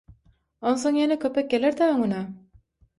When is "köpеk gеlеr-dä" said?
1.27-1.95